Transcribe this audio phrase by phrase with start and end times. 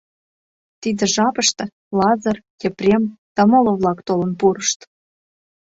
[0.81, 1.65] Тиде жапыште
[1.97, 3.03] Лазыр, Епрем
[3.35, 4.79] да моло-влак толын пурышт.